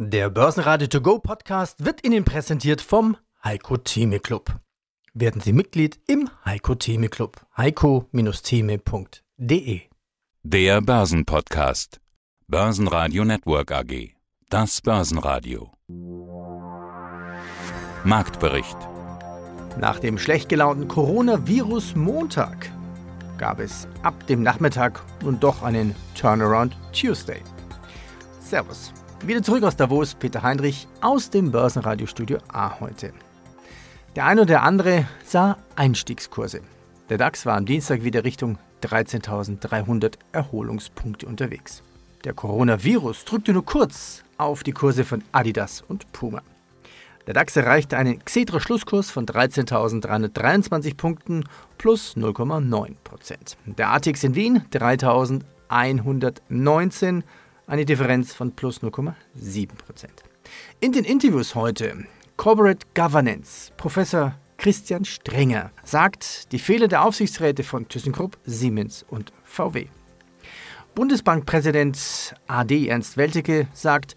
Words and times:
Der 0.00 0.30
Börsenradio 0.30 0.86
To 0.86 1.00
Go 1.00 1.18
Podcast 1.18 1.84
wird 1.84 2.06
Ihnen 2.06 2.24
präsentiert 2.24 2.80
vom 2.80 3.16
Heiko 3.42 3.78
Theme 3.78 4.20
Club. 4.20 4.60
Werden 5.12 5.40
Sie 5.40 5.52
Mitglied 5.52 5.98
im 6.06 6.30
Heiko 6.44 6.76
Theme 6.76 7.08
Club. 7.08 7.44
heiko-theme.de 7.56 9.80
Der 10.44 10.80
Börsenpodcast. 10.82 12.00
Börsenradio 12.46 13.24
Network 13.24 13.72
AG. 13.72 14.14
Das 14.50 14.80
Börsenradio. 14.80 15.72
Marktbericht. 18.04 18.78
Nach 19.80 19.98
dem 19.98 20.16
schlecht 20.16 20.48
gelaunten 20.48 20.86
Coronavirus-Montag 20.86 22.70
gab 23.36 23.58
es 23.58 23.88
ab 24.04 24.28
dem 24.28 24.44
Nachmittag 24.44 25.02
nun 25.24 25.40
doch 25.40 25.64
einen 25.64 25.96
Turnaround 26.14 26.76
Tuesday. 26.92 27.42
Servus. 28.40 28.92
Wieder 29.26 29.42
zurück 29.42 29.64
aus 29.64 29.74
Davos, 29.76 30.14
Peter 30.14 30.42
Heinrich 30.42 30.86
aus 31.00 31.28
dem 31.28 31.50
Börsenradiostudio 31.50 32.38
A 32.48 32.78
heute. 32.78 33.12
Der 34.14 34.26
eine 34.26 34.42
oder 34.42 34.62
andere 34.62 35.08
sah 35.24 35.56
Einstiegskurse. 35.74 36.60
Der 37.10 37.18
DAX 37.18 37.44
war 37.44 37.56
am 37.56 37.66
Dienstag 37.66 38.04
wieder 38.04 38.22
Richtung 38.22 38.58
13.300 38.82 40.14
Erholungspunkte 40.30 41.26
unterwegs. 41.26 41.82
Der 42.24 42.32
Coronavirus 42.32 43.24
drückte 43.24 43.52
nur 43.52 43.64
kurz 43.64 44.22
auf 44.38 44.62
die 44.62 44.70
Kurse 44.72 45.04
von 45.04 45.24
Adidas 45.32 45.82
und 45.86 46.10
Puma. 46.12 46.42
Der 47.26 47.34
DAX 47.34 47.56
erreichte 47.56 47.98
einen 47.98 48.24
Xetra-Schlusskurs 48.24 49.10
von 49.10 49.26
13.323 49.26 50.96
Punkten 50.96 51.44
plus 51.76 52.16
0,9%. 52.16 52.94
Der 53.66 53.90
ATX 53.90 54.22
in 54.24 54.34
Wien 54.36 54.62
3.119 54.72 57.22
eine 57.68 57.84
Differenz 57.84 58.32
von 58.32 58.52
plus 58.52 58.82
0,7%. 58.82 59.68
In 60.80 60.92
den 60.92 61.04
Interviews 61.04 61.54
heute 61.54 62.06
Corporate 62.36 62.86
Governance, 62.94 63.70
Professor 63.76 64.34
Christian 64.56 65.04
Strenger 65.04 65.70
sagt 65.84 66.50
die 66.50 66.58
Fehler 66.58 66.88
der 66.88 67.04
Aufsichtsräte 67.04 67.62
von 67.62 67.86
ThyssenKrupp, 67.86 68.36
Siemens 68.44 69.04
und 69.08 69.32
VW. 69.44 69.86
Bundesbankpräsident 70.94 72.34
AD 72.48 72.88
Ernst 72.88 73.16
Weltecke 73.16 73.68
sagt, 73.72 74.16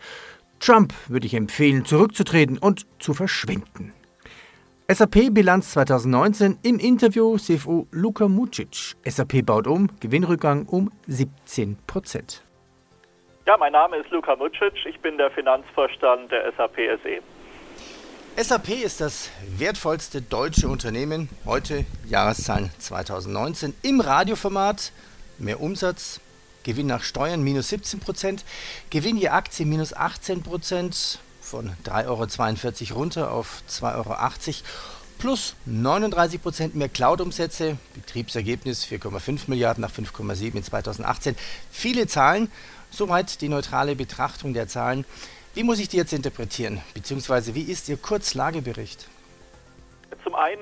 Trump 0.59 0.93
würde 1.07 1.27
ich 1.27 1.33
empfehlen, 1.33 1.85
zurückzutreten 1.85 2.57
und 2.57 2.87
zu 2.99 3.13
verschwinden. 3.13 3.93
SAP-Bilanz 4.91 5.71
2019 5.71 6.57
im 6.63 6.79
Interview 6.79 7.37
CFO 7.37 7.87
Luka 7.91 8.27
Mucic. 8.27 8.95
SAP 9.05 9.45
baut 9.45 9.67
um, 9.67 9.89
Gewinnrückgang 9.99 10.65
um 10.65 10.91
17 11.07 11.77
Prozent. 11.87 12.43
Ja, 13.47 13.57
mein 13.57 13.71
Name 13.71 13.97
ist 13.97 14.11
Luka 14.11 14.35
Mucic, 14.35 14.85
ich 14.85 14.99
bin 14.99 15.17
der 15.17 15.31
Finanzvorstand 15.31 16.31
der 16.31 16.53
SAP 16.55 16.75
SE. 17.01 18.43
SAP 18.43 18.69
ist 18.69 19.01
das 19.01 19.31
wertvollste 19.57 20.21
deutsche 20.21 20.67
Unternehmen, 20.67 21.27
heute 21.43 21.85
Jahreszahlen 22.05 22.69
2019, 22.77 23.73
im 23.81 23.99
Radioformat, 23.99 24.91
mehr 25.39 25.59
Umsatz, 25.59 26.21
Gewinn 26.61 26.85
nach 26.85 27.01
Steuern 27.01 27.41
minus 27.41 27.69
17 27.69 27.99
Prozent, 27.99 28.45
Gewinn 28.91 29.17
je 29.17 29.29
Aktie 29.29 29.65
minus 29.65 29.91
18 29.91 30.43
Prozent, 30.43 31.17
von 31.41 31.71
3,42 31.83 32.91
Euro 32.91 32.99
runter 32.99 33.31
auf 33.31 33.63
2,80 33.67 33.95
Euro, 33.95 34.15
plus 35.17 35.55
39 35.65 36.41
Prozent 36.43 36.75
mehr 36.75 36.89
Cloud-Umsätze, 36.89 37.77
Betriebsergebnis 38.01 38.85
4,5 38.85 39.49
Milliarden 39.49 39.81
nach 39.81 39.91
5,7 39.91 40.55
in 40.55 40.63
2018. 40.63 41.35
Viele 41.71 42.07
Zahlen 42.07 42.49
Soweit 42.91 43.39
die 43.39 43.47
neutrale 43.47 43.95
Betrachtung 43.95 44.53
der 44.53 44.67
Zahlen. 44.67 45.05
Wie 45.53 45.63
muss 45.63 45.79
ich 45.79 45.87
die 45.87 45.95
jetzt 45.95 46.11
interpretieren? 46.11 46.81
Beziehungsweise 46.93 47.55
wie 47.55 47.63
ist 47.63 47.87
Ihr 47.87 47.95
Kurzlagebericht? 47.95 49.07
Zum 50.25 50.35
einen 50.35 50.61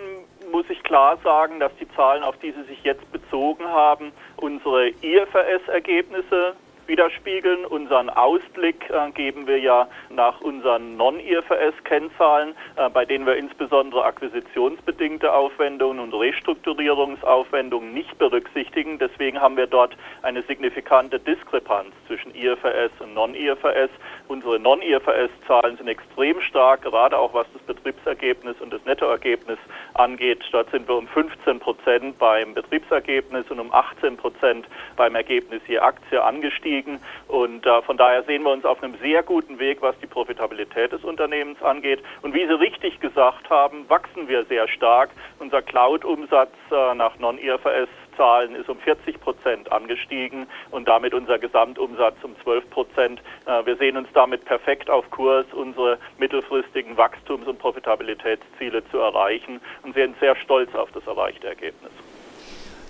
muss 0.51 0.65
ich 0.69 0.81
klar 0.83 1.17
sagen, 1.23 1.59
dass 1.59 1.71
die 1.79 1.87
Zahlen, 1.95 2.21
auf 2.21 2.37
die 2.37 2.51
Sie 2.51 2.63
sich 2.65 2.83
jetzt 2.83 3.11
bezogen 3.11 3.65
haben, 3.65 4.11
unsere 4.37 4.89
IFRS-Ergebnisse 5.01 6.53
widerspiegeln. 6.89 7.63
Unseren 7.65 8.09
Ausblick 8.09 8.89
äh, 8.89 9.11
geben 9.11 9.47
wir 9.47 9.59
ja 9.59 9.87
nach 10.09 10.41
unseren 10.41 10.97
Non-IFRS-Kennzahlen, 10.97 12.55
äh, 12.75 12.89
bei 12.89 13.05
denen 13.05 13.25
wir 13.25 13.37
insbesondere 13.37 14.03
akquisitionsbedingte 14.03 15.31
Aufwendungen 15.31 15.99
und 15.99 16.13
Restrukturierungsaufwendungen 16.13 17.93
nicht 17.93 18.17
berücksichtigen. 18.17 18.99
Deswegen 18.99 19.39
haben 19.39 19.55
wir 19.55 19.67
dort 19.67 19.95
eine 20.23 20.41
signifikante 20.41 21.19
Diskrepanz 21.19 21.93
zwischen 22.07 22.35
IFRS 22.35 22.91
und 22.99 23.13
Non-IFRS. 23.13 23.91
Unsere 24.27 24.59
Non-IFRS-Zahlen 24.59 25.77
sind 25.77 25.87
extrem 25.87 26.41
stark, 26.41 26.81
gerade 26.81 27.17
auch 27.17 27.33
was 27.33 27.47
das 27.53 27.61
Betriebsergebnis 27.63 28.59
und 28.59 28.73
das 28.73 28.83
Nettoergebnis 28.85 29.59
angeht. 29.93 30.43
Dort 30.51 30.69
sind 30.71 30.87
wir 30.87 30.97
um 30.97 31.07
15 31.07 31.59
Prozent 31.59 32.17
beim 32.17 32.53
Betriebsergebnis 32.53 33.45
und 33.49 33.59
um 33.59 33.71
18 33.71 34.17
Prozent 34.17 34.67
beim 34.95 35.15
Ergebnis 35.15 35.61
je 35.67 35.77
Aktie 35.79 36.21
angestiegen 36.21 36.78
liegen. 36.79 36.99
Und 37.27 37.65
äh, 37.65 37.81
von 37.83 37.97
daher 37.97 38.23
sehen 38.23 38.43
wir 38.43 38.51
uns 38.51 38.65
auf 38.65 38.81
einem 38.81 38.95
sehr 39.01 39.23
guten 39.23 39.59
Weg, 39.59 39.81
was 39.81 39.95
die 40.01 40.07
Profitabilität 40.07 40.91
des 40.91 41.03
Unternehmens 41.03 41.61
angeht. 41.61 42.01
Und 42.21 42.33
wie 42.33 42.45
Sie 42.45 42.53
richtig 42.53 42.99
gesagt 42.99 43.49
haben, 43.49 43.87
wachsen 43.89 44.27
wir 44.27 44.45
sehr 44.45 44.67
stark. 44.67 45.09
Unser 45.39 45.61
Cloud-Umsatz 45.61 46.53
äh, 46.71 46.95
nach 46.95 47.17
Non-IFRS 47.19 47.89
Zahlen 48.17 48.53
ist 48.55 48.67
um 48.67 48.77
40 48.79 49.21
Prozent 49.21 49.71
angestiegen 49.71 50.45
und 50.71 50.89
damit 50.89 51.13
unser 51.13 51.39
Gesamtumsatz 51.39 52.17
um 52.21 52.35
12 52.43 52.69
Prozent. 52.69 53.21
Äh, 53.45 53.65
wir 53.65 53.77
sehen 53.77 53.95
uns 53.95 54.09
damit 54.13 54.43
perfekt 54.43 54.89
auf 54.89 55.09
Kurs, 55.09 55.45
unsere 55.53 55.97
mittelfristigen 56.17 56.97
Wachstums- 56.97 57.47
und 57.47 57.59
Profitabilitätsziele 57.59 58.83
zu 58.91 58.97
erreichen 58.97 59.61
und 59.83 59.95
sind 59.95 60.19
sehr 60.19 60.35
stolz 60.35 60.73
auf 60.75 60.89
das 60.91 61.05
erreichte 61.07 61.47
Ergebnis. 61.47 61.91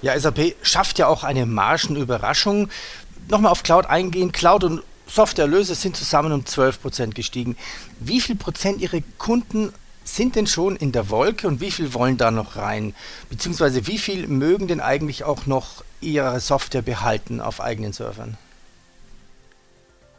Ja, 0.01 0.17
SAP 0.17 0.55
schafft 0.63 0.97
ja 0.97 1.07
auch 1.07 1.25
eine 1.25 1.45
Margenüberraschung 1.45 2.69
nochmal 3.29 3.51
auf 3.51 3.63
Cloud 3.63 3.85
eingehen. 3.85 4.31
Cloud 4.31 4.63
und 4.63 4.83
Softwareerlöse 5.07 5.75
sind 5.75 5.95
zusammen 5.95 6.31
um 6.31 6.45
12 6.45 6.81
Prozent 6.81 7.15
gestiegen. 7.15 7.57
Wie 7.99 8.21
viel 8.21 8.35
Prozent 8.35 8.81
Ihrer 8.81 8.99
Kunden 9.17 9.73
sind 10.03 10.35
denn 10.35 10.47
schon 10.47 10.75
in 10.75 10.91
der 10.91 11.09
Wolke 11.09 11.47
und 11.47 11.61
wie 11.61 11.71
viel 11.71 11.93
wollen 11.93 12.17
da 12.17 12.31
noch 12.31 12.55
rein? 12.55 12.95
Beziehungsweise 13.29 13.87
wie 13.87 13.97
viel 13.97 14.27
mögen 14.27 14.67
denn 14.67 14.81
eigentlich 14.81 15.23
auch 15.23 15.45
noch 15.45 15.83
ihre 16.01 16.39
Software 16.39 16.81
behalten 16.81 17.41
auf 17.41 17.61
eigenen 17.61 17.93
Servern? 17.93 18.37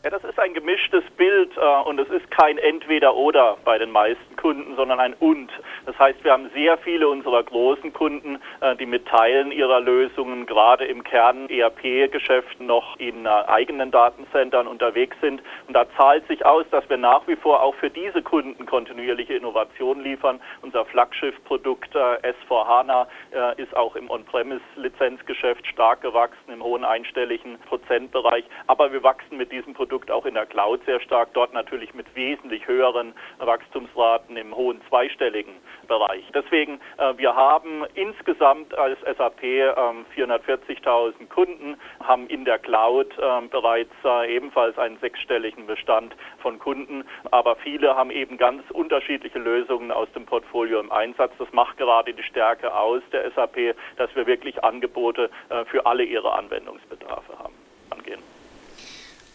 Ja, 0.05 0.11
das 0.11 0.25
ist 0.25 0.39
ein 0.39 0.55
gemischtes 0.91 1.11
Bild 1.17 1.57
äh, 1.57 1.89
und 1.89 1.99
es 2.01 2.09
ist 2.09 2.31
kein 2.31 2.59
Entweder-Oder 2.59 3.57
bei 3.65 3.79
den 3.79 3.91
meisten 3.91 4.37
Kunden, 4.37 4.77
sondern 4.77 5.01
ein 5.01 5.15
Und. 5.15 5.51
Das 5.87 5.99
heißt, 5.99 6.23
wir 6.25 6.33
haben 6.33 6.51
sehr 6.55 6.79
viele 6.79 7.09
unserer 7.09 7.43
großen 7.43 7.93
Kunden, 7.93 8.39
äh, 8.61 8.77
die 8.77 8.87
mit 8.87 9.07
Teilen 9.07 9.53
ihrer 9.53 9.81
Lösungen 9.81 10.47
gerade 10.47 10.85
im 10.85 11.05
Kern-ERP-Geschäft 11.05 12.61
noch 12.61 12.99
in 12.99 13.27
äh, 13.27 13.29
eigenen 13.29 13.91
Datencentern 13.91 14.67
unterwegs 14.67 15.17
sind. 15.21 15.43
Und 15.67 15.75
da 15.75 15.87
zahlt 15.97 16.27
sich 16.29 16.45
aus, 16.45 16.65
dass 16.71 16.89
wir 16.89 16.97
nach 16.97 17.27
wie 17.27 17.37
vor 17.37 17.63
auch 17.63 17.75
für 17.77 17.91
diese 17.91 18.23
Kunden 18.23 18.67
kontinuierliche 18.67 19.35
Innovationen 19.35 20.03
liefern. 20.03 20.41
Unser 20.63 20.85
Flaggschiff-Produkt 20.87 21.95
äh, 21.95 22.33
S4HANA 22.49 23.07
äh, 23.33 23.63
ist 23.63 23.77
auch 23.77 23.97
im 23.97 24.11
On-Premise-Lizenzgeschäft 24.11 25.67
stark 25.67 26.01
gewachsen, 26.03 26.53
im 26.53 26.63
hohen 26.63 26.85
einstelligen 26.85 27.59
Prozentbereich. 27.69 28.45
Aber 28.67 28.93
wir 28.93 29.03
wachsen 29.03 29.37
mit 29.37 29.53
diesem 29.53 29.75
Produkt 29.75 30.11
auch 30.11 30.27
in 30.27 30.35
der 30.35 30.47
Cloud 30.47 30.80
sehr 30.85 31.01
stark, 31.01 31.33
dort 31.35 31.53
natürlich 31.53 31.95
mit 31.95 32.15
wesentlich 32.15 32.67
höheren 32.67 33.15
Wachstumsraten 33.39 34.37
im 34.37 34.55
hohen 34.55 34.81
zweistelligen 34.89 35.55
Bereich. 35.87 36.25
Deswegen, 36.35 36.81
äh, 36.99 37.17
wir 37.17 37.35
haben 37.35 37.85
insgesamt 37.95 38.77
als 38.77 38.99
SAP 39.01 39.43
äh, 39.43 39.73
440.000 40.17 41.29
Kunden, 41.29 41.77
haben 42.03 42.27
in 42.29 42.45
der 42.45 42.59
Cloud 42.59 43.07
äh, 43.19 43.47
bereits 43.49 43.93
äh, 44.05 44.35
ebenfalls 44.35 44.79
einen 44.79 44.99
sechsstelligen 44.99 45.67
Bestand 45.67 46.15
von 46.39 46.59
Kunden, 46.59 47.05
aber 47.31 47.57
viele 47.57 47.97
haben 47.97 48.11
eben 48.11 48.37
ganz 48.37 48.63
unterschiedliche 48.71 49.39
Lösungen 49.39 49.91
aus 49.91 50.11
dem 50.13 50.27
Portfolio 50.27 50.81
im 50.81 50.93
Einsatz. 50.93 51.33
Das 51.39 51.53
macht 51.53 51.77
gerade 51.77 52.13
die 52.15 52.23
Stärke 52.23 52.75
aus 52.75 53.03
der 53.13 53.31
SAP, 53.33 53.75
dass 53.97 54.15
wir 54.15 54.27
wirklich 54.27 54.63
Angebote 54.63 55.31
äh, 55.49 55.65
für 55.65 55.87
alle 55.87 56.05
ihre 56.05 56.33
Anwendungsbedarfe 56.33 57.39
haben. 57.39 57.60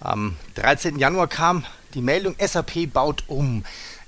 Am 0.05 0.37
13. 0.55 0.99
Januar 0.99 1.27
kam 1.27 1.65
die 1.95 2.01
Meldung, 2.01 2.35
SAP 2.39 2.93
baut 2.93 3.23
um. 3.27 3.63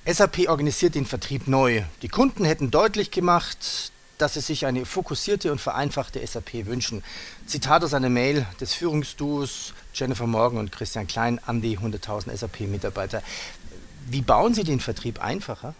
SAP 0.06 0.48
organisiert 0.48 0.96
den 0.96 1.06
Vertrieb 1.06 1.48
neu. 1.48 1.82
Die 2.02 2.08
Kunden 2.08 2.46
hätten 2.46 2.70
deutlich 2.70 3.10
gemacht, 3.10 3.92
dass 4.20 4.36
sie 4.36 4.42
sich 4.42 4.66
eine 4.66 4.86
fokussierte 4.86 5.52
und 5.52 5.60
vereinfachte 5.60 6.26
SAP 6.26 6.68
wünschen. 6.68 7.04
Zitat 7.46 7.84
aus 7.84 7.94
einer 7.94 8.10
Mail 8.10 8.46
des 8.62 8.74
Führungsduos 8.74 9.74
Jennifer 9.94 10.28
Morgan 10.28 10.60
und 10.60 10.72
Christian 10.72 11.08
Klein 11.08 11.40
an 11.46 11.62
die 11.62 11.80
100.000 11.80 12.36
SAP-Mitarbeiter. 12.36 13.22
Wie 14.10 14.22
bauen 14.22 14.54
Sie 14.54 14.64
den 14.64 14.80
Vertrieb 14.80 15.24
einfacher? 15.24 15.74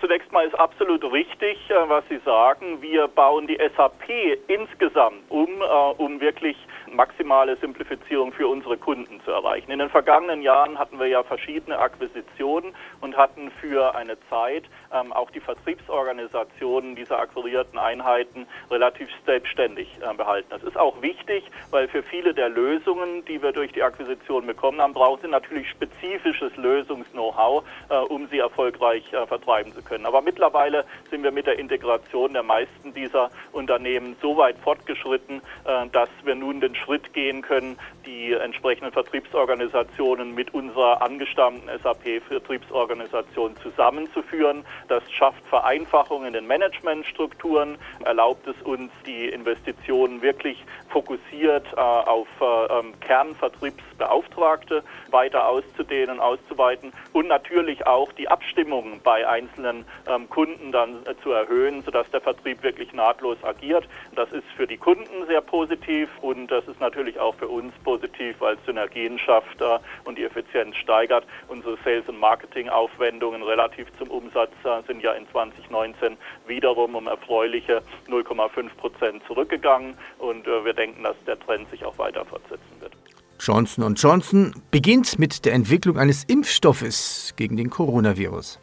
Zunächst 0.00 0.32
mal 0.32 0.46
ist 0.46 0.54
absolut 0.54 1.04
richtig, 1.04 1.58
äh, 1.68 1.74
was 1.88 2.04
Sie 2.08 2.20
sagen. 2.24 2.80
Wir 2.80 3.08
bauen 3.08 3.46
die 3.46 3.58
SAP 3.76 4.38
insgesamt 4.48 5.22
um, 5.28 5.48
äh, 5.60 6.02
um 6.02 6.20
wirklich 6.20 6.56
maximale 6.94 7.56
Simplifizierung 7.56 8.32
für 8.32 8.48
unsere 8.48 8.76
Kunden 8.76 9.20
zu 9.24 9.30
erreichen. 9.30 9.70
In 9.70 9.78
den 9.78 9.90
vergangenen 9.90 10.42
Jahren 10.42 10.78
hatten 10.78 10.98
wir 10.98 11.06
ja 11.06 11.22
verschiedene 11.22 11.78
Akquisitionen 11.78 12.74
und 13.00 13.16
hatten 13.16 13.50
für 13.60 13.94
eine 13.94 14.16
Zeit 14.28 14.64
ähm, 14.92 15.12
auch 15.12 15.30
die 15.30 15.40
Vertriebsorganisationen 15.40 16.96
dieser 16.96 17.18
akquirierten 17.18 17.78
Einheiten 17.78 18.46
relativ 18.70 19.08
selbstständig 19.26 19.98
äh, 20.00 20.14
behalten. 20.14 20.48
Das 20.50 20.62
ist 20.62 20.76
auch 20.76 21.00
wichtig, 21.02 21.44
weil 21.70 21.88
für 21.88 22.02
viele 22.02 22.34
der 22.34 22.48
Lösungen, 22.48 23.24
die 23.24 23.42
wir 23.42 23.52
durch 23.52 23.72
die 23.72 23.82
Akquisition 23.82 24.46
bekommen 24.46 24.80
haben, 24.80 24.92
brauchen 24.92 25.22
sie 25.22 25.28
natürlich 25.28 25.68
spezifisches 25.70 26.56
Lösungs-Know-how, 26.56 27.64
äh, 27.88 27.96
um 27.96 28.28
sie 28.28 28.38
erfolgreich 28.38 29.12
äh, 29.12 29.26
vertreiben 29.26 29.72
zu 29.72 29.82
können. 29.82 30.06
Aber 30.06 30.22
mittlerweile 30.22 30.84
sind 31.10 31.22
wir 31.22 31.30
mit 31.30 31.46
der 31.46 31.58
Integration 31.58 32.32
der 32.32 32.42
meisten 32.42 32.92
dieser 32.94 33.30
Unternehmen 33.52 34.16
so 34.20 34.36
weit 34.36 34.58
fortgeschritten, 34.58 35.40
äh, 35.64 35.88
dass 35.92 36.08
wir 36.24 36.34
nun 36.34 36.60
den 36.60 36.74
Schritt 36.84 37.12
gehen 37.12 37.42
können, 37.42 37.76
die 38.10 38.32
entsprechenden 38.32 38.92
Vertriebsorganisationen 38.92 40.34
mit 40.34 40.52
unserer 40.52 41.00
angestammten 41.00 41.68
SAP-Vertriebsorganisation 41.82 43.54
zusammenzuführen. 43.62 44.64
Das 44.88 45.02
schafft 45.12 45.46
Vereinfachung 45.48 46.24
in 46.26 46.32
den 46.32 46.46
Managementstrukturen, 46.46 47.78
erlaubt 48.04 48.46
es 48.48 48.60
uns, 48.62 48.90
die 49.06 49.28
Investitionen 49.28 50.22
wirklich 50.22 50.64
fokussiert 50.88 51.66
äh, 51.76 51.80
auf 51.80 52.26
äh, 52.40 52.78
ähm, 52.78 52.94
Kernvertriebsbeauftragte 53.00 54.82
weiter 55.10 55.46
auszudehnen, 55.46 56.18
auszuweiten 56.18 56.92
und 57.12 57.28
natürlich 57.28 57.86
auch 57.86 58.12
die 58.12 58.28
Abstimmung 58.28 59.00
bei 59.04 59.28
einzelnen 59.28 59.84
ähm, 60.06 60.28
Kunden 60.28 60.72
dann 60.72 61.06
äh, 61.06 61.14
zu 61.22 61.30
erhöhen, 61.30 61.82
sodass 61.82 62.10
der 62.10 62.20
Vertrieb 62.20 62.62
wirklich 62.62 62.92
nahtlos 62.92 63.38
agiert. 63.44 63.88
Das 64.16 64.32
ist 64.32 64.46
für 64.56 64.66
die 64.66 64.78
Kunden 64.78 65.26
sehr 65.28 65.40
positiv 65.40 66.08
und 66.20 66.48
das 66.48 66.66
ist 66.66 66.80
natürlich 66.80 67.20
auch 67.20 67.36
für 67.36 67.48
uns 67.48 67.72
positiv, 67.84 67.99
weil 68.38 68.54
es 68.54 68.64
Synergien 68.66 69.18
schafft 69.18 69.60
äh, 69.60 69.78
und 70.04 70.18
die 70.18 70.24
Effizienz 70.24 70.76
steigert. 70.76 71.24
Unsere 71.48 71.76
Sales- 71.84 72.08
und 72.08 72.18
Marketing-Aufwendungen 72.18 73.42
relativ 73.42 73.86
zum 73.98 74.10
Umsatz 74.10 74.52
äh, 74.64 74.82
sind 74.86 75.02
ja 75.02 75.12
in 75.12 75.28
2019 75.30 76.16
wiederum 76.46 76.94
um 76.94 77.06
erfreuliche 77.06 77.82
0,5 78.08 78.68
Prozent 78.76 79.22
zurückgegangen 79.26 79.94
und 80.18 80.46
äh, 80.46 80.64
wir 80.64 80.74
denken, 80.74 81.02
dass 81.02 81.16
der 81.26 81.38
Trend 81.38 81.68
sich 81.70 81.84
auch 81.84 81.98
weiter 81.98 82.24
fortsetzen 82.24 82.80
wird. 82.80 82.92
Johnson 83.40 83.84
Johnson 83.98 84.54
beginnt 84.70 85.18
mit 85.18 85.44
der 85.46 85.54
Entwicklung 85.54 85.98
eines 85.98 86.24
Impfstoffes 86.24 87.34
gegen 87.36 87.56
den 87.56 87.70
Coronavirus. 87.70 88.60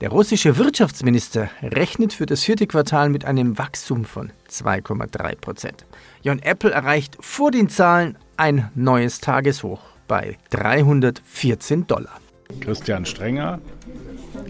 Der 0.00 0.08
russische 0.08 0.56
Wirtschaftsminister 0.56 1.50
rechnet 1.62 2.14
für 2.14 2.24
das 2.24 2.42
vierte 2.42 2.66
Quartal 2.66 3.10
mit 3.10 3.26
einem 3.26 3.58
Wachstum 3.58 4.06
von 4.06 4.32
2,3 4.50 5.36
Prozent. 5.36 5.84
Und 6.24 6.42
Apple 6.44 6.70
erreicht 6.70 7.18
vor 7.20 7.50
den 7.50 7.68
Zahlen 7.68 8.16
ein 8.38 8.70
neues 8.74 9.20
Tageshoch 9.20 9.80
bei 10.08 10.38
314 10.50 11.86
Dollar. 11.86 12.18
Christian 12.60 13.04
Strenger, 13.04 13.60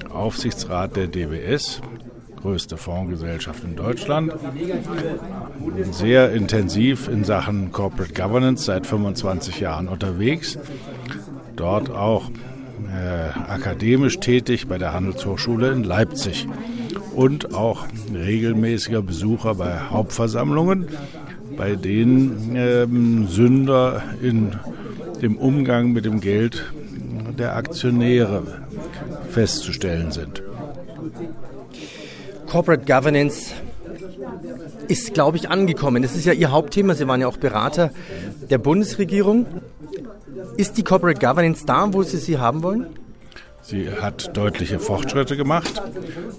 Aufsichtsrat 0.09 0.95
der 0.95 1.09
DWS, 1.09 1.81
größte 2.37 2.77
Fondsgesellschaft 2.77 3.65
in 3.65 3.75
Deutschland. 3.75 4.33
Sehr 5.91 6.33
intensiv 6.33 7.09
in 7.09 7.25
Sachen 7.25 7.73
Corporate 7.73 8.15
Governance 8.15 8.67
seit 8.67 8.87
25 8.87 9.59
Jahren 9.59 9.89
unterwegs. 9.89 10.59
Dort 11.57 11.91
auch 11.91 12.31
äh, 12.91 13.51
akademisch 13.51 14.19
tätig 14.19 14.67
bei 14.69 14.79
der 14.79 14.93
Handelshochschule 14.93 15.71
in 15.73 15.85
Leipzig 15.85 16.49
und 17.15 17.55
auch 17.55 17.87
regelmäßiger 18.13 19.03
Besucher 19.03 19.55
bei 19.55 19.79
Hauptversammlungen, 19.91 20.89
bei 21.57 21.77
denen 21.77 22.55
ähm, 22.57 23.27
Sünder 23.29 24.03
in 24.23 24.57
dem 25.23 25.37
Umgang 25.37 25.93
mit 25.93 26.05
dem 26.05 26.21
Geld 26.21 26.73
der 27.39 27.57
Aktionäre 27.57 28.43
festzustellen 29.31 30.13
sind. 30.13 30.43
Corporate 32.47 32.85
Governance 32.85 33.53
ist, 34.89 35.15
glaube 35.15 35.37
ich, 35.37 35.49
angekommen. 35.49 36.03
Das 36.03 36.17
ist 36.17 36.25
ja 36.25 36.33
Ihr 36.33 36.51
Hauptthema. 36.51 36.95
Sie 36.95 37.07
waren 37.07 37.21
ja 37.21 37.29
auch 37.29 37.37
Berater 37.37 37.91
der 38.51 38.59
Bundesregierung. 38.59 39.47
Ist 40.57 40.77
die 40.77 40.83
Corporate 40.83 41.21
Governance 41.21 41.65
da, 41.65 41.93
wo 41.93 42.03
Sie 42.03 42.19
sie 42.19 42.39
haben 42.39 42.63
wollen? 42.63 42.87
Sie 43.63 43.89
hat 43.91 44.37
deutliche 44.37 44.79
Fortschritte 44.79 45.37
gemacht. 45.37 45.83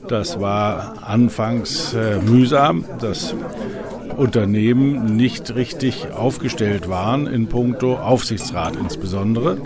Das 0.08 0.40
war 0.40 1.08
anfangs 1.08 1.94
äh, 1.94 2.18
mühsam, 2.20 2.84
dass 3.00 3.36
Unternehmen 4.18 5.16
nicht 5.16 5.56
richtig 5.56 6.12
aufgestellt 6.12 6.90
waren 6.90 7.28
in 7.28 7.48
puncto 7.48 7.96
Aufsichtsrat 7.96 8.76
insbesondere. 8.76 9.58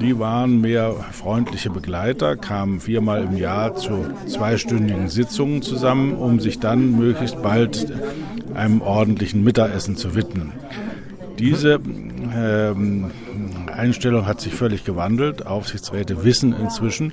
Die 0.00 0.18
waren 0.18 0.60
mehr 0.60 0.92
freundliche 1.12 1.70
Begleiter, 1.70 2.36
kamen 2.36 2.80
viermal 2.80 3.22
im 3.22 3.36
Jahr 3.36 3.76
zu 3.76 4.04
zweistündigen 4.26 5.08
Sitzungen 5.08 5.62
zusammen, 5.62 6.14
um 6.14 6.40
sich 6.40 6.58
dann 6.58 6.98
möglichst 6.98 7.40
bald 7.42 7.86
einem 8.54 8.82
ordentlichen 8.82 9.44
Mittagessen 9.44 9.96
zu 9.96 10.16
widmen. 10.16 10.52
Diese 11.38 11.80
ähm, 12.34 13.10
Einstellung 13.74 14.26
hat 14.26 14.40
sich 14.40 14.54
völlig 14.54 14.84
gewandelt. 14.84 15.46
Aufsichtsräte 15.46 16.24
wissen 16.24 16.54
inzwischen, 16.54 17.12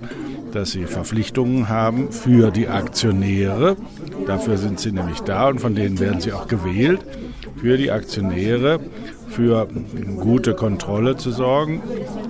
dass 0.52 0.72
sie 0.72 0.86
Verpflichtungen 0.86 1.70
haben 1.70 2.12
für 2.12 2.52
die 2.52 2.68
Aktionäre. 2.68 3.76
Dafür 4.26 4.58
sind 4.58 4.80
sie 4.80 4.92
nämlich 4.92 5.22
da 5.22 5.48
und 5.48 5.60
von 5.60 5.76
denen 5.76 6.00
werden 6.00 6.22
sie 6.22 6.34
auch 6.34 6.48
gewählt. 6.48 7.02
Für 7.58 7.78
die 7.78 7.92
Aktionäre 7.92 8.80
für 9.32 9.68
gute 10.18 10.54
Kontrolle 10.54 11.16
zu 11.16 11.32
sorgen, 11.32 11.82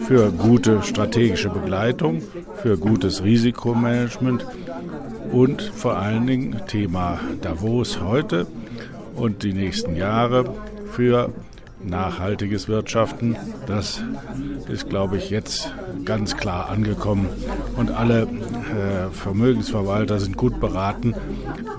für 0.07 0.31
gute 0.31 0.83
strategische 0.83 1.49
Begleitung, 1.49 2.21
für 2.61 2.77
gutes 2.77 3.23
Risikomanagement 3.23 4.45
und 5.31 5.61
vor 5.63 5.97
allen 5.97 6.27
Dingen 6.27 6.61
Thema 6.67 7.19
Davos 7.41 7.99
heute 8.01 8.45
und 9.15 9.43
die 9.43 9.53
nächsten 9.53 9.95
Jahre 9.95 10.53
für 10.91 11.33
nachhaltiges 11.83 12.67
Wirtschaften. 12.67 13.35
Das 13.67 14.03
ist, 14.69 14.89
glaube 14.89 15.17
ich, 15.17 15.29
jetzt 15.29 15.73
ganz 16.05 16.37
klar 16.37 16.69
angekommen. 16.69 17.29
Und 17.75 17.91
alle 17.91 18.23
äh, 18.23 19.11
Vermögensverwalter 19.11 20.19
sind 20.19 20.37
gut 20.37 20.59
beraten, 20.59 21.15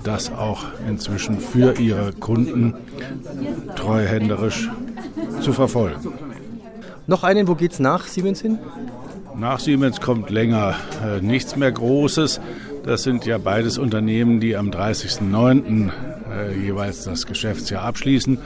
das 0.04 0.32
auch 0.32 0.64
inzwischen 0.88 1.40
für 1.40 1.78
ihre 1.78 2.12
Kunden 2.12 2.74
treuhänderisch 3.76 4.70
zu 5.40 5.52
verfolgen. 5.52 6.12
Noch 7.06 7.24
einen, 7.24 7.48
wo 7.48 7.54
geht's 7.54 7.78
nach 7.78 8.06
Siemens 8.06 8.40
hin? 8.40 8.58
Nach 9.36 9.58
Siemens 9.58 10.00
kommt 10.00 10.30
länger 10.30 10.76
äh, 11.04 11.20
nichts 11.20 11.56
mehr 11.56 11.72
Großes. 11.72 12.40
Das 12.84 13.02
sind 13.02 13.26
ja 13.26 13.38
beides 13.38 13.78
Unternehmen, 13.78 14.40
die 14.40 14.56
am 14.56 14.70
30.09. 14.70 15.90
Äh, 16.32 16.58
jeweils 16.58 17.04
das 17.04 17.26
Geschäftsjahr 17.26 17.82
abschließen. 17.82 18.38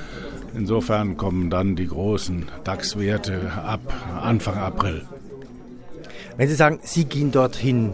Insofern 0.56 1.16
kommen 1.16 1.50
dann 1.50 1.76
die 1.76 1.86
großen 1.86 2.46
DAX-Werte 2.64 3.52
ab 3.64 3.80
Anfang 4.20 4.56
April. 4.56 5.02
Wenn 6.36 6.48
Sie 6.48 6.54
sagen, 6.54 6.78
Sie 6.82 7.04
gehen 7.04 7.30
dorthin, 7.30 7.92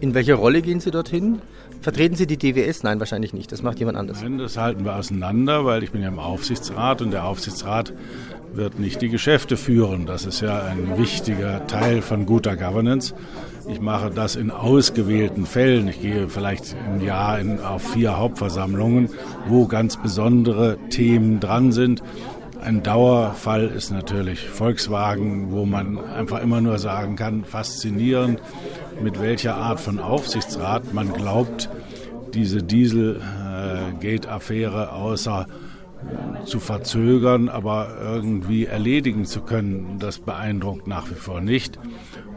in 0.00 0.14
welcher 0.14 0.34
Rolle 0.34 0.62
gehen 0.62 0.80
Sie 0.80 0.90
dorthin? 0.90 1.40
Vertreten 1.80 2.16
Sie 2.16 2.26
die 2.26 2.36
DWS? 2.36 2.82
Nein, 2.82 2.98
wahrscheinlich 2.98 3.32
nicht. 3.32 3.52
Das 3.52 3.62
macht 3.62 3.78
jemand 3.78 3.96
anders. 3.98 4.20
Nein, 4.20 4.38
das 4.38 4.56
halten 4.56 4.84
wir 4.84 4.96
auseinander, 4.96 5.64
weil 5.64 5.82
ich 5.84 5.92
bin 5.92 6.02
ja 6.02 6.08
im 6.08 6.18
Aufsichtsrat 6.18 7.02
und 7.02 7.12
der 7.12 7.24
Aufsichtsrat 7.24 7.92
wird 8.52 8.78
nicht 8.78 9.02
die 9.02 9.08
Geschäfte 9.08 9.56
führen. 9.56 10.06
Das 10.06 10.26
ist 10.26 10.40
ja 10.40 10.64
ein 10.64 10.98
wichtiger 10.98 11.66
Teil 11.66 12.02
von 12.02 12.26
guter 12.26 12.56
Governance. 12.56 13.14
Ich 13.68 13.80
mache 13.80 14.10
das 14.10 14.36
in 14.36 14.52
ausgewählten 14.52 15.44
Fällen. 15.44 15.88
Ich 15.88 16.00
gehe 16.00 16.28
vielleicht 16.28 16.76
im 16.86 17.00
Jahr 17.04 17.40
in, 17.40 17.58
auf 17.60 17.82
vier 17.92 18.16
Hauptversammlungen, 18.16 19.10
wo 19.48 19.66
ganz 19.66 19.96
besondere 19.96 20.78
Themen 20.90 21.40
dran 21.40 21.72
sind. 21.72 22.00
Ein 22.62 22.84
Dauerfall 22.84 23.66
ist 23.66 23.90
natürlich 23.90 24.48
Volkswagen, 24.48 25.50
wo 25.50 25.66
man 25.66 25.98
einfach 25.98 26.40
immer 26.42 26.60
nur 26.60 26.78
sagen 26.78 27.16
kann, 27.16 27.42
faszinierend, 27.44 28.40
mit 29.02 29.20
welcher 29.20 29.56
Art 29.56 29.80
von 29.80 29.98
Aufsichtsrat 29.98 30.94
man 30.94 31.12
glaubt, 31.12 31.68
diese 32.34 32.62
Dieselgate-Affäre 32.62 34.92
außer 34.92 35.48
zu 36.44 36.60
verzögern, 36.60 37.48
aber 37.48 37.96
irgendwie 38.00 38.66
erledigen 38.66 39.24
zu 39.24 39.40
können, 39.40 39.96
das 39.98 40.18
beeindruckt 40.18 40.86
nach 40.86 41.10
wie 41.10 41.14
vor 41.14 41.40
nicht. 41.40 41.78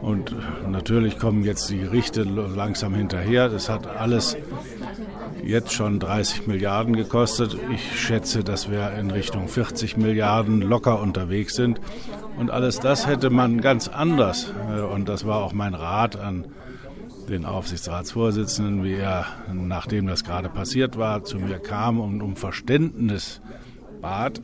Und 0.00 0.34
natürlich 0.68 1.18
kommen 1.18 1.44
jetzt 1.44 1.70
die 1.70 1.78
Gerichte 1.78 2.22
langsam 2.22 2.94
hinterher. 2.94 3.48
Das 3.48 3.68
hat 3.68 3.86
alles 3.86 4.36
jetzt 5.44 5.72
schon 5.72 6.00
30 6.00 6.46
Milliarden 6.46 6.96
gekostet. 6.96 7.56
Ich 7.72 8.00
schätze, 8.00 8.42
dass 8.42 8.70
wir 8.70 8.92
in 8.92 9.10
Richtung 9.10 9.48
40 9.48 9.96
Milliarden 9.96 10.62
locker 10.62 11.00
unterwegs 11.00 11.54
sind. 11.54 11.80
Und 12.38 12.50
alles 12.50 12.80
das 12.80 13.06
hätte 13.06 13.30
man 13.30 13.60
ganz 13.60 13.88
anders, 13.88 14.52
äh, 14.74 14.80
und 14.80 15.08
das 15.08 15.26
war 15.26 15.42
auch 15.44 15.52
mein 15.52 15.74
Rat 15.74 16.16
an 16.18 16.46
den 17.28 17.44
Aufsichtsratsvorsitzenden, 17.44 18.84
wie 18.84 18.94
er, 18.94 19.26
nachdem 19.52 20.06
das 20.06 20.24
gerade 20.24 20.48
passiert 20.48 20.96
war, 20.96 21.24
zu 21.24 21.38
mir 21.38 21.58
kam 21.58 22.00
und 22.00 22.22
um 22.22 22.36
Verständnis 22.36 23.40
bat, 24.00 24.40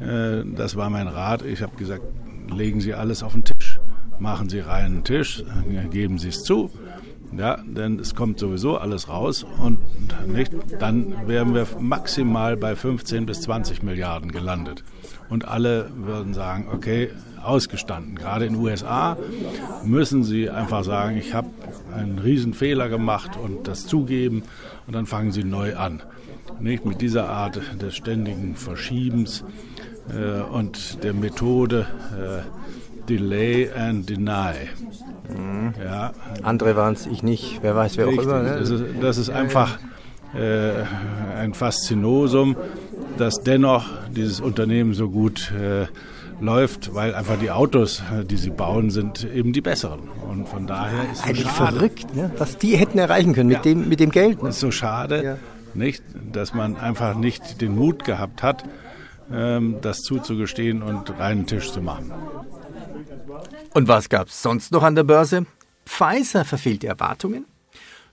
Äh, 0.00 0.44
das 0.56 0.76
war 0.76 0.90
mein 0.90 1.08
Rat. 1.08 1.44
Ich 1.44 1.62
habe 1.62 1.76
gesagt, 1.76 2.02
legen 2.50 2.80
Sie 2.80 2.94
alles 2.94 3.22
auf 3.22 3.32
den 3.32 3.44
Tisch. 3.44 3.78
Machen 4.18 4.48
Sie 4.48 4.60
reinen 4.60 5.04
Tisch, 5.04 5.40
äh, 5.40 5.88
geben 5.88 6.18
Sie 6.18 6.28
es 6.28 6.42
zu. 6.42 6.70
Ja, 7.36 7.58
denn 7.64 8.00
es 8.00 8.16
kommt 8.16 8.40
sowieso 8.40 8.76
alles 8.76 9.08
raus 9.08 9.44
und 9.44 9.78
nicht, 10.26 10.52
dann 10.80 11.28
wären 11.28 11.54
wir 11.54 11.64
maximal 11.78 12.56
bei 12.56 12.74
15 12.74 13.24
bis 13.24 13.42
20 13.42 13.84
Milliarden 13.84 14.32
gelandet. 14.32 14.82
Und 15.28 15.46
alle 15.46 15.90
würden 15.94 16.34
sagen, 16.34 16.66
okay, 16.72 17.10
ausgestanden. 17.42 18.14
Gerade 18.14 18.46
in 18.46 18.54
den 18.54 18.62
USA 18.62 19.16
müssen 19.84 20.24
sie 20.24 20.50
einfach 20.50 20.84
sagen, 20.84 21.16
ich 21.16 21.34
habe 21.34 21.48
einen 21.94 22.18
Riesenfehler 22.18 22.88
gemacht 22.88 23.32
und 23.42 23.66
das 23.68 23.86
zugeben 23.86 24.42
und 24.86 24.94
dann 24.94 25.06
fangen 25.06 25.32
sie 25.32 25.44
neu 25.44 25.76
an. 25.76 26.02
Nicht 26.60 26.84
mit 26.84 27.00
dieser 27.00 27.28
Art 27.28 27.60
des 27.80 27.96
ständigen 27.96 28.54
Verschiebens 28.54 29.44
äh, 30.08 30.40
und 30.42 31.02
der 31.02 31.14
Methode 31.14 31.86
äh, 32.12 33.08
Delay 33.08 33.70
and 33.70 34.08
Deny. 34.08 34.68
Mhm. 35.28 35.74
Ja. 35.82 36.12
Andere 36.42 36.76
waren 36.76 36.94
es, 36.94 37.06
ich 37.06 37.22
nicht. 37.22 37.60
Wer 37.62 37.74
weiß, 37.74 37.96
wer 37.96 38.06
Richtig. 38.08 38.20
auch 38.20 38.24
immer. 38.24 38.42
Ne? 38.42 38.58
Das, 38.58 38.70
ist, 38.70 38.84
das 39.00 39.18
ist 39.18 39.30
einfach 39.30 39.78
äh, 40.34 40.84
ein 41.36 41.54
Faszinosum, 41.54 42.56
dass 43.18 43.42
dennoch 43.42 43.86
dieses 44.14 44.40
Unternehmen 44.40 44.94
so 44.94 45.10
gut 45.10 45.52
äh, 45.52 45.86
läuft, 46.40 46.94
weil 46.94 47.14
einfach 47.14 47.38
die 47.38 47.50
Autos, 47.50 48.02
äh, 48.12 48.24
die 48.24 48.36
sie 48.36 48.50
bauen, 48.50 48.90
sind 48.90 49.24
eben 49.24 49.52
die 49.52 49.60
besseren. 49.60 50.08
Und 50.28 50.48
von 50.48 50.66
daher 50.66 51.04
ist 51.10 51.20
es 51.20 51.24
Eigentlich 51.24 51.46
schade. 51.48 51.76
verrückt, 51.76 52.14
ne? 52.14 52.30
was 52.38 52.58
die 52.58 52.76
hätten 52.76 52.98
erreichen 52.98 53.34
können 53.34 53.48
mit, 53.48 53.58
ja. 53.58 53.62
dem, 53.62 53.88
mit 53.88 54.00
dem 54.00 54.10
Geld. 54.10 54.42
Ne? 54.42 54.48
ist 54.48 54.60
so 54.60 54.70
schade, 54.70 55.24
ja. 55.24 55.36
nicht, 55.74 56.02
dass 56.32 56.54
man 56.54 56.76
einfach 56.76 57.14
nicht 57.14 57.60
den 57.60 57.76
Mut 57.76 58.04
gehabt 58.04 58.42
hat, 58.42 58.64
ähm, 59.32 59.76
das 59.82 59.98
zuzugestehen 59.98 60.82
und 60.82 61.18
reinen 61.18 61.46
Tisch 61.46 61.70
zu 61.70 61.80
machen. 61.80 62.12
Und 63.72 63.88
was 63.88 64.08
gab 64.08 64.28
es 64.28 64.42
sonst 64.42 64.72
noch 64.72 64.82
an 64.82 64.94
der 64.94 65.04
Börse? 65.04 65.46
Pfizer 65.86 66.44
verfehlt 66.44 66.82
die 66.82 66.86
Erwartungen, 66.86 67.46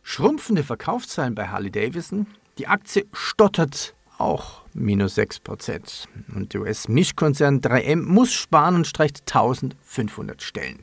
schrumpfende 0.03 0.63
Verkaufszahlen 0.63 1.35
bei 1.35 1.47
Harley 1.47 1.71
Davidson, 1.71 2.27
die 2.57 2.67
Aktie 2.67 3.05
stottert 3.13 3.93
auch 4.17 4.61
minus 4.73 5.15
6 5.15 5.39
Prozent. 5.39 6.07
Und 6.33 6.53
der 6.53 6.61
US-Mischkonzern 6.61 7.61
3M 7.61 8.03
muss 8.03 8.33
sparen 8.33 8.75
und 8.75 8.87
streicht 8.87 9.21
1500 9.21 10.41
Stellen. 10.41 10.79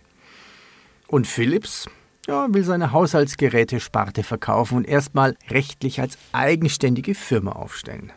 Und 1.07 1.27
Philips 1.27 1.87
ja, 2.27 2.47
will 2.53 2.65
seine 2.65 2.93
Haushaltsgeräte-Sparte 2.93 4.23
verkaufen 4.23 4.79
und 4.79 4.89
erstmal 4.89 5.37
rechtlich 5.51 6.01
als 6.01 6.17
eigenständige 6.33 7.15
Firma 7.15 7.53
aufstellen. 7.53 8.13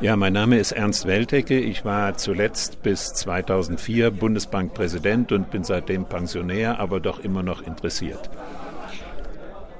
Ja, 0.00 0.16
mein 0.16 0.32
Name 0.32 0.58
ist 0.58 0.72
Ernst 0.72 1.06
Weltecke. 1.06 1.58
Ich 1.58 1.84
war 1.84 2.16
zuletzt 2.16 2.82
bis 2.82 3.14
2004 3.14 4.10
Bundesbankpräsident 4.10 5.32
und 5.32 5.50
bin 5.50 5.64
seitdem 5.64 6.04
Pensionär, 6.04 6.78
aber 6.78 7.00
doch 7.00 7.20
immer 7.20 7.42
noch 7.42 7.62
interessiert. 7.62 8.30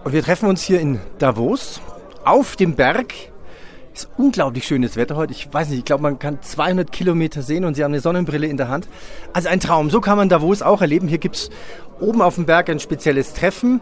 Und 0.05 0.13
wir 0.13 0.23
treffen 0.23 0.49
uns 0.49 0.63
hier 0.63 0.81
in 0.81 1.01
Davos 1.19 1.81
auf 2.25 2.57
dem 2.57 2.75
Berg 2.75 3.32
ist 3.95 4.09
unglaublich 4.17 4.67
schönes 4.67 4.97
Wetter 4.97 5.17
heute. 5.17 5.33
Ich 5.33 5.53
weiß 5.53 5.69
nicht, 5.69 5.81
ich 5.81 5.85
glaube, 5.85 6.03
man 6.03 6.19
kann 6.19 6.41
200 6.41 6.91
Kilometer 6.91 7.43
sehen 7.43 7.65
und 7.65 7.75
Sie 7.75 7.85
haben 7.85 7.93
eine 7.93 8.01
Sonnenbrille 8.01 8.47
in 8.47 8.57
der 8.57 8.69
Hand. 8.69 8.89
Also 9.33 9.49
ein 9.49 9.61
Traum. 9.61 9.91
So 9.91 10.01
kann 10.01 10.17
man 10.17 10.29
Davos 10.29 10.63
auch 10.63 10.81
erleben. 10.81 11.09
Hier 11.09 11.19
gibt 11.19 11.37
es 11.37 11.51
oben 12.01 12.23
auf 12.23 12.37
dem 12.37 12.47
Berg 12.47 12.71
ein 12.71 12.81
spezielles 12.81 13.35
Treffen. 13.35 13.81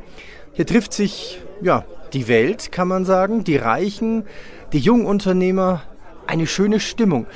Hier 0.53 0.67
trifft 0.67 0.93
sich 0.93 1.41
ja, 1.63 1.85
die 2.13 2.29
Welt, 2.29 2.73
kann 2.73 2.89
man 2.89 3.05
sagen, 3.05 3.45
die 3.45 3.57
Reichen, 3.57 4.25
die 4.73 4.79
Jungunternehmer. 4.79 5.83
Eine 6.27 6.47
schöne 6.47 6.79
Stimmung. 6.79 7.27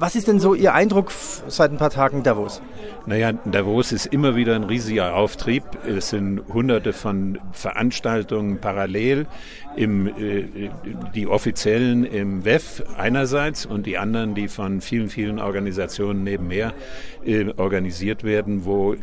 Was 0.00 0.16
ist 0.16 0.28
denn 0.28 0.40
so 0.40 0.54
Ihr 0.54 0.72
Eindruck 0.72 1.12
seit 1.12 1.72
ein 1.72 1.76
paar 1.76 1.90
Tagen 1.90 2.22
Davos? 2.22 2.62
Naja, 3.04 3.32
Davos 3.44 3.92
ist 3.92 4.06
immer 4.06 4.34
wieder 4.34 4.54
ein 4.54 4.64
riesiger 4.64 5.14
Auftrieb. 5.14 5.62
Es 5.86 6.08
sind 6.08 6.40
hunderte 6.48 6.94
von 6.94 7.38
Veranstaltungen 7.52 8.62
parallel, 8.62 9.26
im, 9.76 10.06
äh, 10.06 10.70
die 11.14 11.26
offiziellen 11.26 12.04
im 12.04 12.46
WEF 12.46 12.82
einerseits 12.96 13.66
und 13.66 13.84
die 13.84 13.98
anderen, 13.98 14.34
die 14.34 14.48
von 14.48 14.80
vielen, 14.80 15.10
vielen 15.10 15.38
Organisationen 15.38 16.24
nebenher 16.24 16.72
äh, 17.26 17.52
organisiert 17.58 18.24
werden, 18.24 18.64
wo 18.64 18.96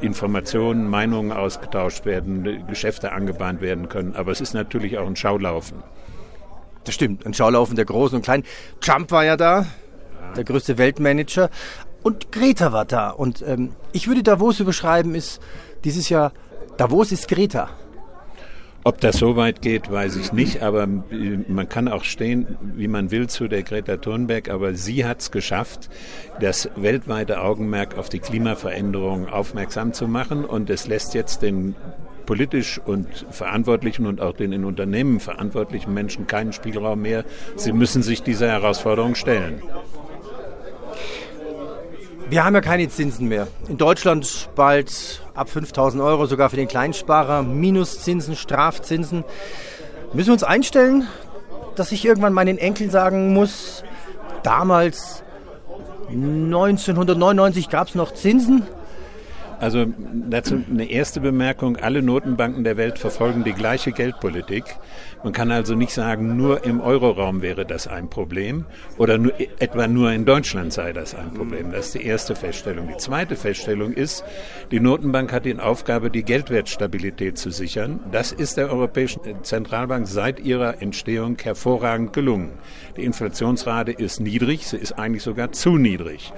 Informationen, 0.00 0.88
Meinungen 0.88 1.30
ausgetauscht 1.30 2.06
werden, 2.06 2.66
Geschäfte 2.66 3.12
angebahnt 3.12 3.60
werden 3.60 3.88
können. 3.88 4.16
Aber 4.16 4.32
es 4.32 4.40
ist 4.40 4.52
natürlich 4.52 4.98
auch 4.98 5.06
ein 5.06 5.14
Schaulaufen. 5.14 5.84
Das 6.82 6.92
stimmt, 6.92 7.24
ein 7.24 7.34
Schaulaufen 7.34 7.76
der 7.76 7.84
Großen 7.84 8.16
und 8.16 8.22
Kleinen. 8.22 8.42
Trump 8.80 9.12
war 9.12 9.24
ja 9.24 9.36
da, 9.36 9.66
der 10.36 10.44
größte 10.44 10.78
Weltmanager. 10.78 11.50
Und 12.02 12.32
Greta 12.32 12.72
war 12.72 12.84
da. 12.84 13.10
Und 13.10 13.42
ähm, 13.46 13.72
ich 13.92 14.08
würde 14.08 14.22
Davos 14.22 14.60
überschreiben, 14.60 15.14
ist 15.14 15.40
dieses 15.84 16.08
Jahr, 16.08 16.32
Davos 16.76 17.12
ist 17.12 17.28
Greta. 17.28 17.70
Ob 18.86 19.00
das 19.00 19.16
so 19.16 19.34
weit 19.36 19.62
geht, 19.62 19.90
weiß 19.90 20.16
ich 20.16 20.34
nicht, 20.34 20.62
aber 20.62 20.82
äh, 20.82 21.38
man 21.48 21.66
kann 21.70 21.88
auch 21.88 22.04
stehen, 22.04 22.58
wie 22.60 22.86
man 22.86 23.10
will, 23.10 23.30
zu 23.30 23.48
der 23.48 23.62
Greta 23.62 23.96
Thunberg, 23.96 24.50
aber 24.50 24.74
sie 24.74 25.06
hat 25.06 25.22
es 25.22 25.30
geschafft, 25.30 25.88
das 26.38 26.68
weltweite 26.76 27.40
Augenmerk 27.40 27.96
auf 27.96 28.10
die 28.10 28.18
Klimaveränderung 28.18 29.26
aufmerksam 29.26 29.94
zu 29.94 30.06
machen 30.06 30.44
und 30.44 30.68
es 30.68 30.86
lässt 30.86 31.14
jetzt 31.14 31.40
den 31.40 31.74
politisch 32.26 32.78
und 32.84 33.08
verantwortlichen 33.30 34.06
und 34.06 34.20
auch 34.20 34.34
den 34.34 34.52
in 34.52 34.66
Unternehmen 34.66 35.18
verantwortlichen 35.18 35.94
Menschen 35.94 36.26
keinen 36.26 36.52
Spielraum 36.52 37.00
mehr. 37.00 37.24
Sie 37.56 37.72
müssen 37.72 38.02
sich 38.02 38.22
dieser 38.22 38.48
Herausforderung 38.48 39.14
stellen. 39.14 39.62
Wir 42.30 42.42
haben 42.42 42.54
ja 42.54 42.62
keine 42.62 42.88
Zinsen 42.88 43.28
mehr. 43.28 43.48
In 43.68 43.76
Deutschland 43.76 44.48
bald 44.56 45.22
ab 45.34 45.50
5000 45.50 46.02
Euro, 46.02 46.24
sogar 46.24 46.48
für 46.48 46.56
den 46.56 46.68
Kleinsparer, 46.68 47.42
Minuszinsen, 47.42 48.34
Strafzinsen. 48.34 49.24
Müssen 50.14 50.28
wir 50.28 50.32
uns 50.32 50.42
einstellen, 50.42 51.06
dass 51.76 51.92
ich 51.92 52.04
irgendwann 52.04 52.32
meinen 52.32 52.56
Enkeln 52.56 52.88
sagen 52.88 53.34
muss, 53.34 53.84
damals 54.42 55.22
1999 56.08 57.68
gab 57.68 57.88
es 57.88 57.94
noch 57.94 58.14
Zinsen, 58.14 58.62
also 59.60 59.86
dazu 60.28 60.62
eine 60.70 60.90
erste 60.90 61.20
Bemerkung. 61.20 61.76
Alle 61.76 62.02
Notenbanken 62.02 62.64
der 62.64 62.76
Welt 62.76 62.98
verfolgen 62.98 63.44
die 63.44 63.52
gleiche 63.52 63.92
Geldpolitik. 63.92 64.64
Man 65.22 65.32
kann 65.32 65.50
also 65.50 65.74
nicht 65.74 65.92
sagen, 65.92 66.36
nur 66.36 66.64
im 66.64 66.80
Euroraum 66.80 67.42
wäre 67.42 67.64
das 67.64 67.86
ein 67.86 68.10
Problem 68.10 68.66
oder 68.98 69.18
nur, 69.18 69.32
etwa 69.58 69.86
nur 69.86 70.12
in 70.12 70.24
Deutschland 70.24 70.72
sei 70.72 70.92
das 70.92 71.14
ein 71.14 71.32
Problem. 71.32 71.72
Das 71.72 71.86
ist 71.86 71.94
die 71.94 72.04
erste 72.04 72.34
Feststellung. 72.36 72.88
Die 72.88 72.96
zweite 72.96 73.36
Feststellung 73.36 73.92
ist, 73.92 74.24
die 74.70 74.80
Notenbank 74.80 75.32
hat 75.32 75.44
die 75.44 75.58
Aufgabe, 75.58 76.10
die 76.10 76.24
Geldwertstabilität 76.24 77.38
zu 77.38 77.50
sichern. 77.50 78.00
Das 78.10 78.32
ist 78.32 78.56
der 78.56 78.70
Europäischen 78.70 79.20
Zentralbank 79.42 80.06
seit 80.08 80.40
ihrer 80.40 80.82
Entstehung 80.82 81.36
hervorragend 81.42 82.12
gelungen. 82.12 82.50
Die 82.96 83.04
Inflationsrate 83.04 83.92
ist 83.92 84.20
niedrig, 84.20 84.66
sie 84.66 84.76
ist 84.76 84.92
eigentlich 84.92 85.22
sogar 85.22 85.52
zu 85.52 85.76
niedrig. 85.76 86.32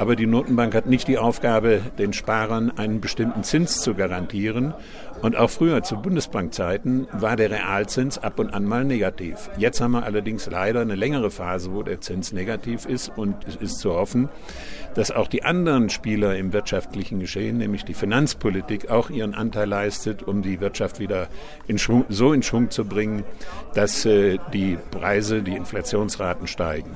Aber 0.00 0.16
die 0.16 0.24
Notenbank 0.24 0.74
hat 0.74 0.86
nicht 0.86 1.08
die 1.08 1.18
Aufgabe, 1.18 1.82
den 1.98 2.14
Sparern 2.14 2.70
einen 2.70 3.02
bestimmten 3.02 3.42
Zins 3.42 3.82
zu 3.82 3.94
garantieren. 3.94 4.72
Und 5.20 5.36
auch 5.36 5.50
früher 5.50 5.82
zu 5.82 6.00
Bundesbankzeiten 6.00 7.06
war 7.12 7.36
der 7.36 7.50
Realzins 7.50 8.16
ab 8.16 8.38
und 8.38 8.54
an 8.54 8.64
mal 8.64 8.86
negativ. 8.86 9.50
Jetzt 9.58 9.82
haben 9.82 9.90
wir 9.90 10.04
allerdings 10.04 10.48
leider 10.48 10.80
eine 10.80 10.94
längere 10.94 11.30
Phase, 11.30 11.74
wo 11.74 11.82
der 11.82 12.00
Zins 12.00 12.32
negativ 12.32 12.86
ist. 12.86 13.12
Und 13.14 13.46
es 13.46 13.56
ist 13.56 13.80
zu 13.80 13.92
hoffen, 13.92 14.30
dass 14.94 15.10
auch 15.10 15.28
die 15.28 15.42
anderen 15.42 15.90
Spieler 15.90 16.34
im 16.34 16.54
wirtschaftlichen 16.54 17.20
Geschehen, 17.20 17.58
nämlich 17.58 17.84
die 17.84 17.92
Finanzpolitik, 17.92 18.90
auch 18.90 19.10
ihren 19.10 19.34
Anteil 19.34 19.68
leistet, 19.68 20.22
um 20.22 20.40
die 20.40 20.62
Wirtschaft 20.62 20.98
wieder 20.98 21.28
in 21.68 21.76
Schwung, 21.76 22.06
so 22.08 22.32
in 22.32 22.42
Schwung 22.42 22.70
zu 22.70 22.86
bringen, 22.86 23.24
dass 23.74 24.06
äh, 24.06 24.38
die 24.54 24.78
Preise, 24.92 25.42
die 25.42 25.56
Inflationsraten 25.56 26.46
steigen. 26.46 26.92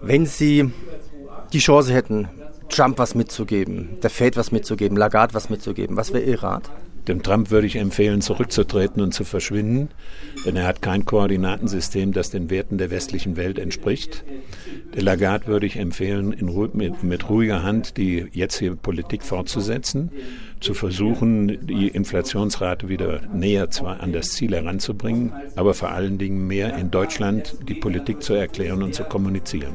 Wenn 0.00 0.26
Sie 0.26 0.70
die 1.52 1.58
Chance 1.58 1.92
hätten, 1.92 2.28
Trump 2.68 2.98
was 2.98 3.14
mitzugeben, 3.14 3.98
der 4.02 4.10
Fed 4.10 4.36
was 4.36 4.52
mitzugeben, 4.52 4.96
Lagarde 4.96 5.34
was 5.34 5.50
mitzugeben, 5.50 5.96
was 5.96 6.12
wäre 6.12 6.24
Ihr 6.24 6.42
Rat? 6.42 6.70
Dem 7.08 7.22
Trump 7.22 7.50
würde 7.50 7.66
ich 7.66 7.76
empfehlen, 7.76 8.20
zurückzutreten 8.20 9.02
und 9.02 9.12
zu 9.12 9.24
verschwinden, 9.24 9.88
denn 10.44 10.54
er 10.54 10.66
hat 10.66 10.82
kein 10.82 11.04
Koordinatensystem, 11.04 12.12
das 12.12 12.30
den 12.30 12.50
Werten 12.50 12.78
der 12.78 12.90
westlichen 12.90 13.36
Welt 13.36 13.58
entspricht. 13.58 14.22
Der 14.94 15.02
Lagarde 15.02 15.46
würde 15.46 15.66
ich 15.66 15.76
empfehlen, 15.76 16.32
in, 16.32 16.54
mit, 16.74 17.02
mit 17.02 17.28
ruhiger 17.28 17.62
Hand 17.62 17.96
die 17.96 18.26
jetzige 18.32 18.76
Politik 18.76 19.22
fortzusetzen, 19.24 20.12
zu 20.60 20.74
versuchen, 20.74 21.66
die 21.66 21.88
Inflationsrate 21.88 22.88
wieder 22.88 23.22
näher 23.32 23.70
zwar 23.70 24.00
an 24.00 24.12
das 24.12 24.32
Ziel 24.32 24.54
heranzubringen, 24.54 25.32
aber 25.56 25.74
vor 25.74 25.90
allen 25.90 26.18
Dingen 26.18 26.46
mehr 26.46 26.76
in 26.76 26.90
Deutschland 26.90 27.56
die 27.66 27.74
Politik 27.74 28.22
zu 28.22 28.34
erklären 28.34 28.82
und 28.82 28.94
zu 28.94 29.04
kommunizieren. 29.04 29.74